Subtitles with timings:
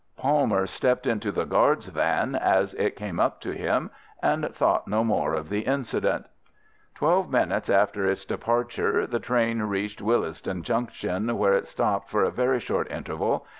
[0.17, 3.91] Palmer stepped into the guard's van, as it came up to him,
[4.23, 6.25] and thought no more of the incident.
[6.95, 12.31] Twelve minutes after its departure the train reached Willesden Junction, where it stopped for a
[12.31, 13.45] very short interval.